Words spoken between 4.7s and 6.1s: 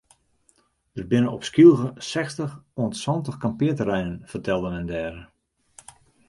men dêre.